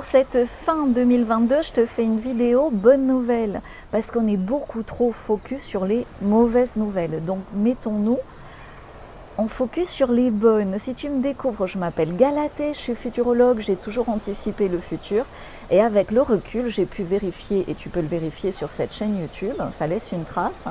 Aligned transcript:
pour 0.00 0.08
cette 0.08 0.46
fin 0.46 0.86
2022, 0.86 1.60
je 1.60 1.72
te 1.72 1.84
fais 1.84 2.04
une 2.04 2.18
vidéo 2.18 2.70
bonne 2.72 3.06
nouvelle 3.06 3.60
parce 3.90 4.10
qu'on 4.10 4.26
est 4.28 4.38
beaucoup 4.38 4.82
trop 4.82 5.12
focus 5.12 5.60
sur 5.60 5.84
les 5.84 6.06
mauvaises 6.22 6.76
nouvelles. 6.76 7.22
Donc 7.22 7.40
mettons-nous 7.52 8.16
en 9.36 9.46
focus 9.46 9.90
sur 9.90 10.10
les 10.10 10.30
bonnes. 10.30 10.78
Si 10.78 10.94
tu 10.94 11.10
me 11.10 11.22
découvres, 11.22 11.66
je 11.66 11.76
m'appelle 11.76 12.16
Galatée, 12.16 12.72
je 12.72 12.78
suis 12.78 12.94
futurologue, 12.94 13.58
j'ai 13.60 13.76
toujours 13.76 14.08
anticipé 14.08 14.68
le 14.68 14.78
futur 14.78 15.26
et 15.70 15.82
avec 15.82 16.12
le 16.12 16.22
recul, 16.22 16.68
j'ai 16.68 16.86
pu 16.86 17.02
vérifier 17.02 17.66
et 17.68 17.74
tu 17.74 17.90
peux 17.90 18.00
le 18.00 18.08
vérifier 18.08 18.52
sur 18.52 18.72
cette 18.72 18.94
chaîne 18.94 19.20
YouTube, 19.20 19.60
ça 19.70 19.86
laisse 19.86 20.12
une 20.12 20.24
trace 20.24 20.64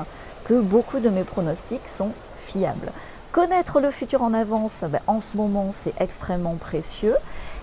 que 0.44 0.60
beaucoup 0.60 0.98
de 0.98 1.08
mes 1.08 1.22
pronostics 1.22 1.86
sont 1.86 2.10
fiables. 2.46 2.90
Connaître 3.30 3.78
le 3.78 3.92
futur 3.92 4.22
en 4.22 4.34
avance, 4.34 4.84
ben, 4.88 5.02
en 5.06 5.20
ce 5.20 5.36
moment, 5.36 5.70
c'est 5.70 5.94
extrêmement 6.00 6.56
précieux 6.56 7.14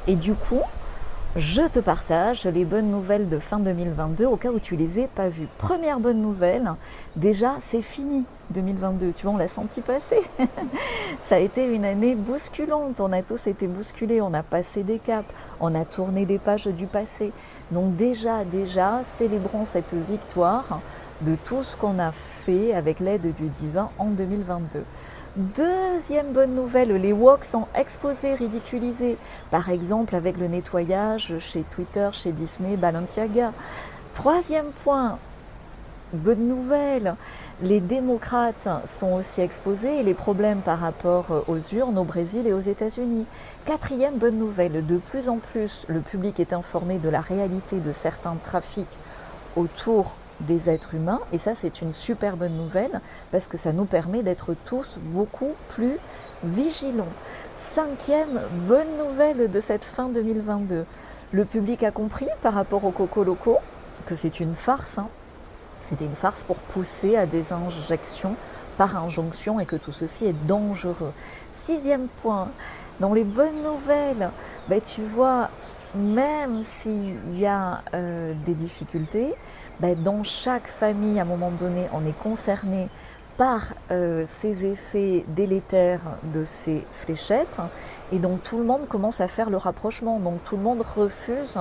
et 0.07 0.15
du 0.15 0.33
coup, 0.33 0.61
je 1.37 1.61
te 1.61 1.79
partage 1.79 2.45
les 2.45 2.65
bonnes 2.65 2.89
nouvelles 2.89 3.29
de 3.29 3.37
fin 3.37 3.59
2022 3.59 4.25
au 4.25 4.37
cas 4.37 4.49
où 4.49 4.59
tu 4.59 4.75
les 4.75 4.99
aies 4.99 5.09
pas 5.13 5.29
vues. 5.29 5.47
Première 5.59 5.99
bonne 5.99 6.19
nouvelle, 6.19 6.73
déjà 7.15 7.57
c'est 7.59 7.83
fini 7.83 8.25
2022, 8.49 9.13
tu 9.15 9.23
vois, 9.23 9.33
on 9.33 9.37
l'a 9.37 9.47
senti 9.47 9.81
passer. 9.81 10.19
Ça 11.21 11.35
a 11.35 11.39
été 11.39 11.63
une 11.65 11.85
année 11.85 12.15
bousculante, 12.15 12.99
on 12.99 13.13
a 13.13 13.21
tous 13.21 13.45
été 13.45 13.67
bousculés, 13.67 14.19
on 14.19 14.33
a 14.33 14.41
passé 14.41 14.81
des 14.81 14.97
caps, 14.97 15.29
on 15.59 15.75
a 15.75 15.85
tourné 15.85 16.25
des 16.25 16.39
pages 16.39 16.65
du 16.65 16.87
passé. 16.87 17.31
Donc 17.69 17.95
déjà, 17.95 18.43
déjà, 18.43 19.03
célébrons 19.03 19.65
cette 19.65 19.93
victoire 19.93 20.81
de 21.21 21.35
tout 21.45 21.63
ce 21.63 21.77
qu'on 21.77 21.99
a 21.99 22.11
fait 22.13 22.73
avec 22.73 22.99
l'aide 22.99 23.35
du 23.35 23.49
divin 23.49 23.91
en 23.99 24.07
2022. 24.07 24.83
Deuxième 25.37 26.31
bonne 26.33 26.55
nouvelle, 26.55 26.95
les 26.99 27.13
woks 27.13 27.45
sont 27.45 27.67
exposés, 27.75 28.33
ridiculisés. 28.33 29.17
Par 29.51 29.69
exemple, 29.69 30.15
avec 30.15 30.35
le 30.35 30.47
nettoyage 30.47 31.37
chez 31.37 31.61
Twitter, 31.61 32.09
chez 32.11 32.31
Disney, 32.31 32.75
Balenciaga. 32.75 33.53
Troisième 34.15 34.71
point, 34.83 35.19
bonne 36.11 36.47
nouvelle, 36.47 37.13
les 37.61 37.79
démocrates 37.79 38.67
sont 38.87 39.13
aussi 39.13 39.41
exposés 39.41 39.99
et 39.99 40.03
les 40.03 40.15
problèmes 40.15 40.61
par 40.61 40.79
rapport 40.79 41.27
aux 41.47 41.59
urnes 41.71 41.99
au 41.99 42.03
Brésil 42.03 42.47
et 42.47 42.53
aux 42.53 42.59
États-Unis. 42.59 43.27
Quatrième 43.67 44.17
bonne 44.17 44.39
nouvelle, 44.39 44.87
de 44.87 44.97
plus 44.97 45.29
en 45.29 45.37
plus, 45.37 45.85
le 45.87 45.99
public 45.99 46.39
est 46.39 46.51
informé 46.51 46.97
de 46.97 47.09
la 47.09 47.21
réalité 47.21 47.77
de 47.77 47.93
certains 47.93 48.37
trafics 48.43 48.97
autour 49.55 50.15
des 50.41 50.69
êtres 50.69 50.95
humains. 50.95 51.19
Et 51.31 51.37
ça, 51.37 51.55
c'est 51.55 51.81
une 51.81 51.93
super 51.93 52.37
bonne 52.37 52.55
nouvelle 52.55 53.01
parce 53.31 53.47
que 53.47 53.57
ça 53.57 53.73
nous 53.73 53.85
permet 53.85 54.23
d'être 54.23 54.55
tous 54.65 54.97
beaucoup 54.99 55.53
plus 55.69 55.97
vigilants. 56.43 57.05
Cinquième 57.57 58.41
bonne 58.67 58.97
nouvelle 58.97 59.49
de 59.49 59.59
cette 59.59 59.83
fin 59.83 60.09
2022. 60.09 60.85
Le 61.31 61.45
public 61.45 61.83
a 61.83 61.91
compris 61.91 62.27
par 62.41 62.53
rapport 62.53 62.85
aux 62.85 62.91
cocos 62.91 63.23
locaux 63.23 63.57
que 64.05 64.15
c'est 64.15 64.39
une 64.39 64.55
farce. 64.55 64.97
Hein. 64.97 65.07
C'était 65.81 66.05
une 66.05 66.15
farce 66.15 66.43
pour 66.43 66.57
pousser 66.57 67.17
à 67.17 67.25
des 67.25 67.53
injections 67.53 68.35
par 68.77 68.95
injonction 68.95 69.59
et 69.59 69.65
que 69.65 69.75
tout 69.75 69.91
ceci 69.91 70.25
est 70.25 70.45
dangereux. 70.45 71.11
Sixième 71.65 72.07
point, 72.21 72.49
dans 72.99 73.13
les 73.13 73.23
bonnes 73.23 73.63
nouvelles, 73.63 74.29
ben, 74.69 74.79
tu 74.81 75.01
vois, 75.01 75.49
même 75.95 76.63
s'il 76.63 77.39
y 77.39 77.45
a 77.45 77.81
euh, 77.93 78.33
des 78.45 78.53
difficultés, 78.53 79.33
ben, 79.79 79.95
dans 80.01 80.23
chaque 80.23 80.67
famille, 80.67 81.19
à 81.19 81.21
un 81.21 81.25
moment 81.25 81.51
donné, 81.51 81.87
on 81.93 82.05
est 82.05 82.17
concerné 82.17 82.89
par 83.37 83.61
euh, 83.91 84.25
ces 84.39 84.65
effets 84.65 85.23
délétères 85.27 86.01
de 86.23 86.43
ces 86.43 86.83
fléchettes. 86.91 87.57
Et 88.11 88.17
donc 88.17 88.41
tout 88.41 88.57
le 88.57 88.63
monde 88.63 88.87
commence 88.87 89.21
à 89.21 89.27
faire 89.27 89.49
le 89.49 89.57
rapprochement. 89.57 90.19
Donc 90.19 90.43
tout 90.43 90.57
le 90.57 90.63
monde 90.63 90.81
refuse 90.81 91.59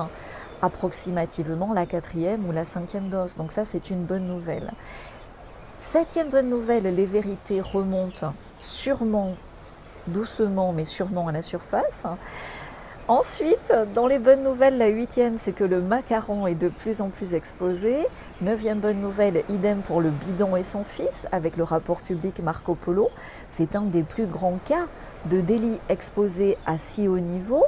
approximativement 0.61 1.73
la 1.73 1.85
quatrième 1.85 2.47
ou 2.49 2.51
la 2.51 2.65
cinquième 2.65 3.09
dose. 3.09 3.35
Donc 3.37 3.51
ça, 3.51 3.63
c'est 3.63 3.91
une 3.91 4.03
bonne 4.03 4.27
nouvelle. 4.27 4.71
Septième 5.79 6.29
bonne 6.29 6.49
nouvelle, 6.49 6.83
les 6.95 7.05
vérités 7.05 7.61
remontent 7.61 8.33
sûrement, 8.59 9.35
doucement, 10.07 10.73
mais 10.73 10.85
sûrement 10.85 11.27
à 11.27 11.31
la 11.31 11.43
surface. 11.43 12.03
Ensuite, 13.09 13.73
dans 13.95 14.05
les 14.05 14.19
bonnes 14.19 14.43
nouvelles, 14.43 14.77
la 14.77 14.89
huitième, 14.89 15.37
c'est 15.37 15.53
que 15.53 15.63
le 15.63 15.79
macaron 15.79 16.45
est 16.45 16.55
de 16.55 16.67
plus 16.67 16.99
en 16.99 17.07
plus 17.07 17.35
exposé. 17.35 17.95
Neuvième 18.41 18.79
bonne 18.79 18.99
nouvelle, 18.99 19.45
idem 19.49 19.79
pour 19.79 20.01
le 20.01 20.09
bidon 20.09 20.57
et 20.57 20.63
son 20.63 20.83
fils, 20.83 21.25
avec 21.31 21.55
le 21.55 21.63
rapport 21.63 22.01
public 22.01 22.41
Marco 22.43 22.75
Polo. 22.75 23.09
C'est 23.47 23.77
un 23.77 23.83
des 23.83 24.03
plus 24.03 24.25
grands 24.25 24.59
cas 24.65 24.87
de 25.23 25.39
délit 25.39 25.79
exposé 25.87 26.57
à 26.65 26.77
si 26.77 27.07
haut 27.07 27.19
niveau. 27.19 27.63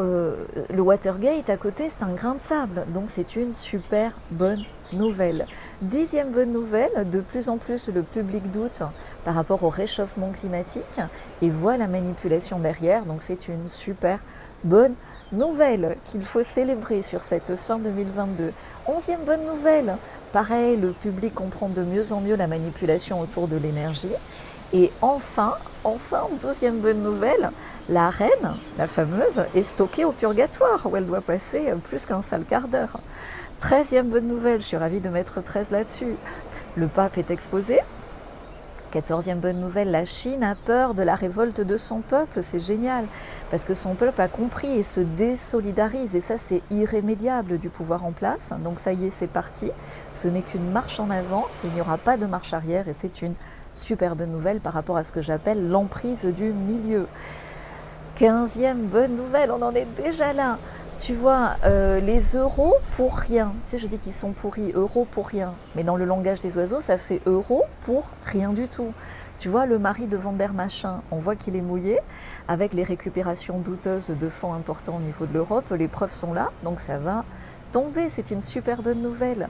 Euh, 0.00 0.44
le 0.68 0.82
Watergate 0.82 1.48
à 1.48 1.56
côté, 1.56 1.88
c'est 1.88 2.02
un 2.02 2.12
grain 2.12 2.34
de 2.34 2.40
sable, 2.40 2.86
donc 2.88 3.04
c'est 3.08 3.36
une 3.36 3.54
super 3.54 4.12
bonne 4.32 4.64
nouvelle. 4.92 5.46
Dixième 5.80 6.32
bonne 6.32 6.50
nouvelle, 6.52 7.08
de 7.08 7.20
plus 7.20 7.48
en 7.48 7.56
plus 7.56 7.88
le 7.88 8.02
public 8.02 8.50
doute 8.50 8.82
par 9.24 9.34
rapport 9.34 9.62
au 9.62 9.70
réchauffement 9.70 10.32
climatique 10.32 11.00
et 11.40 11.50
voit 11.50 11.76
la 11.76 11.86
manipulation 11.86 12.58
derrière, 12.58 13.04
donc 13.04 13.22
c'est 13.22 13.48
une 13.48 13.68
super 13.68 14.18
bonne 14.18 14.45
nouvelle 15.32 15.96
qu'il 16.06 16.22
faut 16.22 16.42
célébrer 16.42 17.02
sur 17.02 17.24
cette 17.24 17.56
fin 17.56 17.78
2022. 17.78 18.52
Onzième 18.86 19.24
bonne 19.24 19.44
nouvelle, 19.44 19.96
pareil, 20.32 20.76
le 20.76 20.92
public 20.92 21.34
comprend 21.34 21.68
de 21.68 21.82
mieux 21.82 22.12
en 22.12 22.20
mieux 22.20 22.36
la 22.36 22.46
manipulation 22.46 23.20
autour 23.20 23.48
de 23.48 23.56
l'énergie. 23.56 24.14
Et 24.72 24.90
enfin, 25.00 25.54
enfin, 25.84 26.26
douzième 26.42 26.78
bonne 26.78 27.02
nouvelle, 27.02 27.50
la 27.88 28.10
reine, 28.10 28.54
la 28.78 28.86
fameuse, 28.86 29.44
est 29.54 29.62
stockée 29.62 30.04
au 30.04 30.12
purgatoire 30.12 30.80
où 30.84 30.96
elle 30.96 31.06
doit 31.06 31.20
passer 31.20 31.72
plus 31.84 32.04
qu'un 32.06 32.22
sale 32.22 32.44
quart 32.44 32.68
d'heure. 32.68 32.98
Treizième 33.60 34.08
bonne 34.08 34.26
nouvelle, 34.26 34.60
je 34.60 34.66
suis 34.66 34.76
ravie 34.76 35.00
de 35.00 35.08
mettre 35.08 35.42
13 35.42 35.70
là-dessus. 35.70 36.16
Le 36.74 36.88
pape 36.88 37.16
est 37.16 37.30
exposé, 37.30 37.80
Quatorzième 38.96 39.40
bonne 39.40 39.60
nouvelle, 39.60 39.90
la 39.90 40.06
Chine 40.06 40.42
a 40.42 40.54
peur 40.54 40.94
de 40.94 41.02
la 41.02 41.16
révolte 41.16 41.60
de 41.60 41.76
son 41.76 42.00
peuple, 42.00 42.42
c'est 42.42 42.60
génial, 42.60 43.04
parce 43.50 43.66
que 43.66 43.74
son 43.74 43.94
peuple 43.94 44.18
a 44.22 44.26
compris 44.26 44.68
et 44.68 44.82
se 44.82 45.00
désolidarise, 45.00 46.16
et 46.16 46.22
ça 46.22 46.38
c'est 46.38 46.62
irrémédiable 46.70 47.58
du 47.58 47.68
pouvoir 47.68 48.06
en 48.06 48.12
place, 48.12 48.54
donc 48.64 48.80
ça 48.80 48.94
y 48.94 49.04
est, 49.04 49.10
c'est 49.10 49.26
parti, 49.26 49.70
ce 50.14 50.28
n'est 50.28 50.40
qu'une 50.40 50.70
marche 50.70 50.98
en 50.98 51.10
avant, 51.10 51.44
il 51.62 51.72
n'y 51.72 51.82
aura 51.82 51.98
pas 51.98 52.16
de 52.16 52.24
marche 52.24 52.54
arrière, 52.54 52.88
et 52.88 52.94
c'est 52.94 53.20
une 53.20 53.34
super 53.74 54.16
bonne 54.16 54.32
nouvelle 54.32 54.60
par 54.60 54.72
rapport 54.72 54.96
à 54.96 55.04
ce 55.04 55.12
que 55.12 55.20
j'appelle 55.20 55.68
l'emprise 55.68 56.24
du 56.24 56.54
milieu. 56.54 57.06
Quinzième 58.14 58.86
bonne 58.86 59.14
nouvelle, 59.14 59.50
on 59.50 59.60
en 59.60 59.74
est 59.74 59.86
déjà 60.02 60.32
là, 60.32 60.56
tu 60.98 61.14
vois, 61.14 61.56
euh, 61.64 62.00
les 62.00 62.20
euros 62.34 62.74
pour 62.96 63.16
rien. 63.16 63.52
Tu 63.64 63.72
sais, 63.72 63.78
je 63.78 63.86
dis 63.86 63.98
qu'ils 63.98 64.12
sont 64.12 64.32
pourris, 64.32 64.72
euros 64.72 65.06
pour 65.10 65.28
rien. 65.28 65.54
Mais 65.74 65.84
dans 65.84 65.96
le 65.96 66.04
langage 66.04 66.40
des 66.40 66.56
oiseaux, 66.56 66.80
ça 66.80 66.98
fait 66.98 67.20
euros 67.26 67.64
pour 67.82 68.08
rien 68.24 68.50
du 68.50 68.66
tout. 68.68 68.92
Tu 69.38 69.48
vois, 69.48 69.66
le 69.66 69.78
mari 69.78 70.06
de 70.06 70.16
Vander 70.16 70.48
Machin, 70.54 71.02
on 71.10 71.16
voit 71.16 71.36
qu'il 71.36 71.56
est 71.56 71.60
mouillé, 71.60 71.98
avec 72.48 72.72
les 72.72 72.84
récupérations 72.84 73.58
douteuses 73.58 74.08
de 74.08 74.28
fonds 74.28 74.54
importants 74.54 74.96
au 74.96 75.00
niveau 75.00 75.26
de 75.26 75.34
l'Europe. 75.34 75.66
Les 75.76 75.88
preuves 75.88 76.12
sont 76.12 76.32
là, 76.32 76.50
donc 76.62 76.80
ça 76.80 76.96
va 76.96 77.24
tomber. 77.72 78.08
C'est 78.08 78.30
une 78.30 78.40
super 78.40 78.80
bonne 78.80 79.02
nouvelle. 79.02 79.48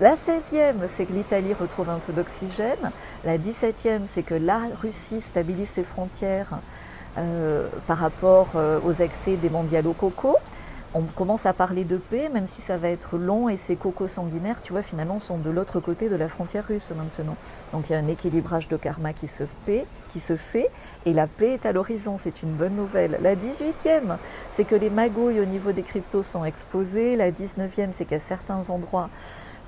La 0.00 0.14
16e, 0.14 0.88
c'est 0.88 1.04
que 1.04 1.12
l'Italie 1.12 1.52
retrouve 1.52 1.90
un 1.90 1.98
peu 1.98 2.12
d'oxygène. 2.12 2.90
La 3.24 3.38
17e, 3.38 4.02
c'est 4.06 4.22
que 4.22 4.34
la 4.34 4.60
Russie 4.80 5.20
stabilise 5.20 5.68
ses 5.68 5.84
frontières 5.84 6.58
euh, 7.18 7.68
par 7.86 7.98
rapport 7.98 8.48
euh, 8.54 8.80
aux 8.84 8.92
excès 8.92 9.36
des 9.36 9.50
mondiaux 9.50 9.92
coco 9.92 10.36
on 10.94 11.02
commence 11.02 11.46
à 11.46 11.52
parler 11.52 11.84
de 11.84 11.96
paix, 11.96 12.28
même 12.28 12.48
si 12.48 12.60
ça 12.60 12.76
va 12.76 12.88
être 12.88 13.16
long, 13.16 13.48
et 13.48 13.56
ces 13.56 13.76
cocos 13.76 14.08
sanguinaires, 14.08 14.60
tu 14.62 14.72
vois, 14.72 14.82
finalement, 14.82 15.20
sont 15.20 15.38
de 15.38 15.50
l'autre 15.50 15.78
côté 15.78 16.08
de 16.08 16.16
la 16.16 16.28
frontière 16.28 16.66
russe 16.66 16.90
maintenant. 16.96 17.36
Donc 17.72 17.88
il 17.88 17.92
y 17.92 17.96
a 17.96 17.98
un 17.98 18.08
équilibrage 18.08 18.68
de 18.68 18.76
karma 18.76 19.12
qui 19.12 19.28
se 19.28 19.44
fait, 20.36 20.70
et 21.06 21.12
la 21.12 21.26
paix 21.26 21.54
est 21.54 21.66
à 21.66 21.72
l'horizon, 21.72 22.18
c'est 22.18 22.42
une 22.42 22.52
bonne 22.52 22.74
nouvelle. 22.74 23.18
La 23.22 23.34
18e, 23.34 24.16
c'est 24.52 24.64
que 24.64 24.74
les 24.74 24.90
magouilles 24.90 25.40
au 25.40 25.44
niveau 25.44 25.72
des 25.72 25.82
cryptos 25.82 26.22
sont 26.22 26.44
exposées. 26.44 27.16
La 27.16 27.30
19e, 27.30 27.90
c'est 27.92 28.04
qu'à 28.04 28.18
certains 28.18 28.68
endroits, 28.68 29.08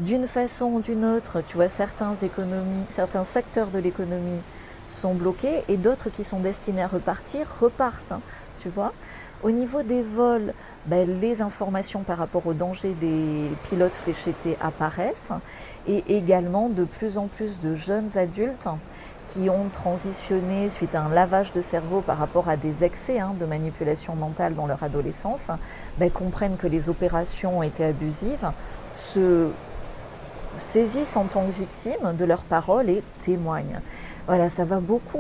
d'une 0.01 0.27
façon 0.27 0.67
ou 0.67 0.81
d'une 0.81 1.05
autre, 1.05 1.43
tu 1.47 1.57
vois, 1.57 1.69
certains, 1.69 2.15
économies, 2.23 2.85
certains 2.91 3.25
secteurs 3.25 3.69
de 3.69 3.79
l'économie 3.79 4.41
sont 4.89 5.15
bloqués 5.15 5.63
et 5.69 5.77
d'autres 5.77 6.11
qui 6.11 6.25
sont 6.25 6.41
destinés 6.41 6.83
à 6.83 6.89
repartir 6.89 7.47
repartent, 7.61 8.15
tu 8.61 8.69
vois. 8.69 8.93
Au 9.43 9.51
niveau 9.51 9.83
des 9.83 10.03
vols, 10.03 10.55
ben, 10.87 11.21
les 11.21 11.43
informations 11.43 12.03
par 12.03 12.19
rapport 12.19 12.47
au 12.47 12.53
danger 12.53 12.95
des 13.01 13.51
pilotes 13.65 13.95
fléchettés 13.95 14.57
apparaissent 14.61 15.33
et 15.89 16.05
également 16.17 16.69
de 16.69 16.85
plus 16.85 17.19
en 17.19 17.27
plus 17.27 17.59
de 17.59 17.75
jeunes 17.75 18.11
adultes 18.17 18.69
qui 19.29 19.51
ont 19.51 19.69
transitionné 19.73 20.69
suite 20.69 20.95
à 20.95 21.03
un 21.03 21.09
lavage 21.09 21.53
de 21.53 21.61
cerveau 21.61 22.03
par 22.03 22.19
rapport 22.19 22.49
à 22.49 22.57
des 22.57 22.85
excès 22.85 23.19
hein, 23.19 23.35
de 23.41 23.45
manipulation 23.45 24.15
mentale 24.15 24.55
dans 24.55 24.69
leur 24.69 24.85
adolescence, 24.85 25.51
ben, 25.99 26.09
comprennent 26.09 26.57
que 26.57 26.69
les 26.69 26.89
opérations 26.89 27.65
étaient 27.65 27.87
abusives, 27.87 28.53
se 28.93 29.49
saisissent 30.57 31.17
en 31.17 31.25
tant 31.25 31.47
que 31.47 31.53
victimes 31.53 32.15
de 32.17 32.25
leurs 32.25 32.43
paroles 32.43 32.89
et 32.89 33.03
témoignent. 33.25 33.81
Voilà, 34.29 34.51
ça 34.51 34.65
va 34.65 34.79
beaucoup 34.79 35.19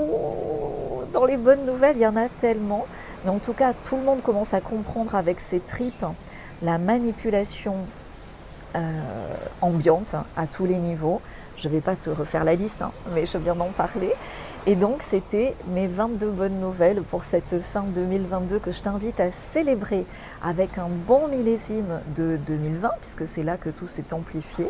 dans 1.13 1.25
les 1.25 1.37
bonnes 1.37 1.67
nouvelles, 1.67 1.97
il 1.97 2.03
y 2.03 2.07
en 2.07 2.17
a 2.17 2.29
tellement. 2.41 2.87
Mais 3.25 3.31
en 3.31 3.39
tout 3.39 3.53
cas, 3.53 3.73
tout 3.73 3.97
le 3.97 4.03
monde 4.03 4.23
commence 4.23 4.55
à 4.55 4.61
comprendre 4.61 5.15
avec 5.15 5.41
ses 5.41 5.61
tripes 5.61 6.05
la 6.63 6.79
manipulation 6.79 7.77
euh, 8.75 8.79
ambiante 9.61 10.15
à 10.37 10.47
tous 10.47 10.67
les 10.67 10.79
niveaux. 10.79 11.21
Je 11.57 11.69
ne 11.69 11.75
vais 11.75 11.81
pas 11.81 11.95
te 11.95 12.11
refaire 12.11 12.45
la 12.45 12.55
liste, 12.55 12.83
hein, 12.83 12.93
mais 13.15 13.27
je 13.27 13.39
viens 13.39 13.55
d'en 13.55 13.69
parler. 13.69 14.13
Et 14.65 14.77
donc, 14.77 15.03
c'était 15.03 15.55
mes 15.69 15.89
22 15.89 16.31
bonnes 16.31 16.61
nouvelles 16.61 17.03
pour 17.03 17.25
cette 17.25 17.61
fin 17.61 17.83
2022 17.83 18.61
que 18.61 18.71
je 18.71 18.81
t'invite 18.81 19.19
à 19.19 19.33
célébrer 19.33 20.07
avec 20.43 20.79
un 20.79 20.89
bon 20.89 21.27
millésime 21.29 22.01
de 22.17 22.37
2020, 22.47 22.91
puisque 23.01 23.27
c'est 23.27 23.43
là 23.43 23.57
que 23.57 23.71
tout 23.71 23.89
s'est 23.89 24.13
amplifié. 24.13 24.67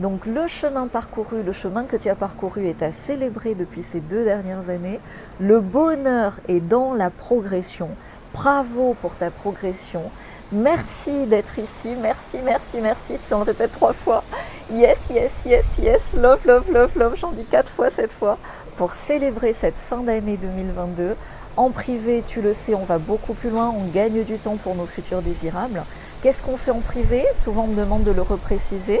Donc, 0.00 0.24
le 0.24 0.46
chemin 0.46 0.86
parcouru, 0.86 1.42
le 1.42 1.52
chemin 1.52 1.84
que 1.84 1.94
tu 1.94 2.08
as 2.08 2.14
parcouru 2.14 2.66
est 2.66 2.82
à 2.82 2.90
célébrer 2.90 3.54
depuis 3.54 3.82
ces 3.82 4.00
deux 4.00 4.24
dernières 4.24 4.70
années. 4.70 4.98
Le 5.38 5.60
bonheur 5.60 6.32
est 6.48 6.60
dans 6.60 6.94
la 6.94 7.10
progression. 7.10 7.90
Bravo 8.32 8.96
pour 9.02 9.16
ta 9.16 9.30
progression. 9.30 10.04
Merci 10.52 11.26
d'être 11.26 11.58
ici. 11.58 11.90
Merci, 12.00 12.38
merci, 12.42 12.78
merci. 12.80 13.16
Si 13.20 13.34
on 13.34 13.40
le 13.40 13.44
répète 13.44 13.72
trois 13.72 13.92
fois. 13.92 14.24
Yes, 14.72 14.96
yes, 15.10 15.32
yes, 15.44 15.66
yes. 15.78 16.00
Love, 16.14 16.46
love, 16.46 16.72
love, 16.72 16.96
love. 16.96 17.16
J'en 17.16 17.32
dis 17.32 17.44
quatre 17.44 17.70
fois 17.70 17.90
cette 17.90 18.12
fois 18.12 18.38
pour 18.78 18.94
célébrer 18.94 19.52
cette 19.52 19.76
fin 19.76 19.98
d'année 19.98 20.38
2022. 20.38 21.14
En 21.58 21.68
privé, 21.68 22.24
tu 22.26 22.40
le 22.40 22.54
sais, 22.54 22.72
on 22.72 22.84
va 22.84 22.96
beaucoup 22.96 23.34
plus 23.34 23.50
loin. 23.50 23.68
On 23.68 23.84
gagne 23.92 24.24
du 24.24 24.38
temps 24.38 24.56
pour 24.56 24.74
nos 24.76 24.86
futurs 24.86 25.20
désirables. 25.20 25.82
Qu'est-ce 26.22 26.42
qu'on 26.42 26.56
fait 26.56 26.70
en 26.70 26.80
privé? 26.80 27.24
Souvent, 27.34 27.64
on 27.64 27.68
me 27.68 27.76
demande 27.76 28.04
de 28.04 28.12
le 28.12 28.22
repréciser. 28.22 29.00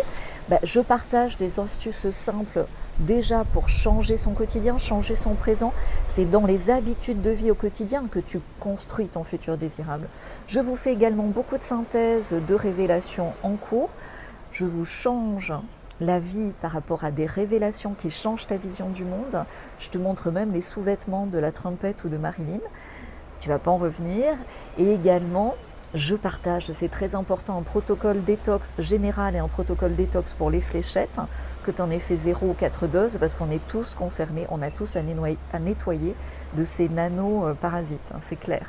Ben, 0.50 0.58
je 0.64 0.80
partage 0.80 1.36
des 1.36 1.60
astuces 1.60 2.10
simples 2.10 2.66
déjà 2.98 3.44
pour 3.44 3.68
changer 3.68 4.16
son 4.16 4.32
quotidien, 4.32 4.78
changer 4.78 5.14
son 5.14 5.34
présent. 5.34 5.72
C'est 6.08 6.24
dans 6.24 6.44
les 6.44 6.70
habitudes 6.70 7.22
de 7.22 7.30
vie 7.30 7.52
au 7.52 7.54
quotidien 7.54 8.02
que 8.10 8.18
tu 8.18 8.40
construis 8.58 9.06
ton 9.06 9.22
futur 9.22 9.56
désirable. 9.56 10.08
Je 10.48 10.58
vous 10.58 10.74
fais 10.74 10.92
également 10.92 11.28
beaucoup 11.28 11.56
de 11.56 11.62
synthèses, 11.62 12.34
de 12.48 12.54
révélations 12.56 13.32
en 13.44 13.52
cours. 13.52 13.90
Je 14.50 14.64
vous 14.64 14.84
change 14.84 15.52
la 16.00 16.18
vie 16.18 16.50
par 16.60 16.72
rapport 16.72 17.04
à 17.04 17.12
des 17.12 17.26
révélations 17.26 17.94
qui 17.94 18.10
changent 18.10 18.48
ta 18.48 18.56
vision 18.56 18.88
du 18.88 19.04
monde. 19.04 19.44
Je 19.78 19.88
te 19.88 19.98
montre 19.98 20.32
même 20.32 20.52
les 20.52 20.62
sous-vêtements 20.62 21.26
de 21.26 21.38
la 21.38 21.52
trompette 21.52 22.02
ou 22.02 22.08
de 22.08 22.16
Marilyn. 22.16 22.58
Tu 23.38 23.48
vas 23.48 23.60
pas 23.60 23.70
en 23.70 23.76
revenir. 23.76 24.32
Et 24.78 24.94
également, 24.94 25.54
je 25.94 26.14
partage, 26.14 26.70
c'est 26.72 26.90
très 26.90 27.14
important, 27.14 27.58
un 27.58 27.62
protocole 27.62 28.22
détox 28.22 28.74
général 28.78 29.34
et 29.34 29.38
un 29.38 29.48
protocole 29.48 29.96
détox 29.96 30.32
pour 30.32 30.50
les 30.50 30.60
fléchettes, 30.60 31.18
que 31.64 31.72
tu 31.72 31.82
en 31.82 31.90
aies 31.90 31.98
fait 31.98 32.16
0 32.16 32.46
ou 32.46 32.54
4 32.54 32.86
doses, 32.86 33.16
parce 33.18 33.34
qu'on 33.34 33.50
est 33.50 33.66
tous 33.66 33.94
concernés, 33.94 34.46
on 34.50 34.62
a 34.62 34.70
tous 34.70 34.96
à 34.96 35.02
nettoyer, 35.58 36.14
de 36.54 36.64
ces 36.64 36.88
nano-parasites, 36.88 38.00
hein, 38.14 38.18
c'est 38.22 38.38
clair. 38.38 38.66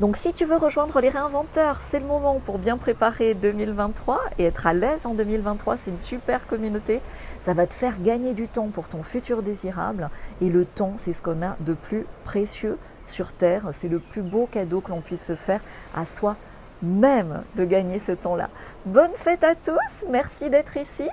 Donc 0.00 0.16
si 0.16 0.32
tu 0.32 0.44
veux 0.44 0.56
rejoindre 0.56 1.00
les 1.00 1.10
réinventeurs, 1.10 1.78
c'est 1.80 2.00
le 2.00 2.06
moment 2.06 2.40
pour 2.44 2.58
bien 2.58 2.76
préparer 2.76 3.34
2023 3.34 4.20
et 4.38 4.44
être 4.44 4.66
à 4.66 4.72
l'aise 4.72 5.06
en 5.06 5.14
2023, 5.14 5.76
c'est 5.76 5.90
une 5.90 5.98
super 5.98 6.46
communauté. 6.46 7.00
Ça 7.40 7.52
va 7.52 7.66
te 7.66 7.74
faire 7.74 8.00
gagner 8.00 8.32
du 8.34 8.48
temps 8.48 8.68
pour 8.68 8.88
ton 8.88 9.02
futur 9.02 9.42
désirable, 9.42 10.08
et 10.40 10.48
le 10.48 10.64
temps, 10.64 10.94
c'est 10.96 11.12
ce 11.12 11.22
qu'on 11.22 11.42
a 11.42 11.56
de 11.60 11.74
plus 11.74 12.06
précieux 12.24 12.78
sur 13.06 13.32
Terre, 13.32 13.68
c'est 13.72 13.88
le 13.88 13.98
plus 13.98 14.22
beau 14.22 14.48
cadeau 14.50 14.80
que 14.80 14.90
l'on 14.90 15.00
puisse 15.00 15.24
se 15.24 15.34
faire 15.34 15.60
à 15.94 16.06
soi 16.06 16.36
même 16.82 17.42
de 17.56 17.64
gagner 17.64 17.98
ce 17.98 18.12
temps-là. 18.12 18.48
Bonne 18.86 19.12
fête 19.14 19.44
à 19.44 19.54
tous, 19.54 20.04
merci 20.08 20.50
d'être 20.50 20.76
ici. 20.76 21.08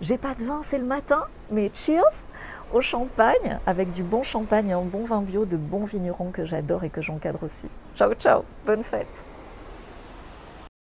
J'ai 0.00 0.18
pas 0.18 0.34
de 0.34 0.44
vin, 0.44 0.60
c'est 0.64 0.78
le 0.78 0.84
matin, 0.84 1.24
mais 1.50 1.70
cheers 1.74 2.24
au 2.72 2.80
champagne 2.80 3.58
avec 3.66 3.92
du 3.92 4.02
bon 4.02 4.22
champagne 4.22 4.68
et 4.68 4.72
un 4.72 4.82
bon 4.82 5.04
vin 5.04 5.22
bio 5.22 5.44
de 5.44 5.56
bons 5.56 5.84
vignerons 5.84 6.30
que 6.30 6.44
j'adore 6.44 6.84
et 6.84 6.90
que 6.90 7.00
j'encadre 7.00 7.42
aussi. 7.42 7.68
Ciao 7.96 8.14
ciao, 8.14 8.44
bonne 8.64 8.82
fête. 8.82 9.29